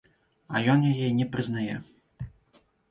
[0.53, 1.75] А ён яе не прызнае.